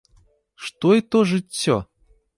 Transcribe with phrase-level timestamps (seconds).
[0.67, 1.77] Што й то жыццё?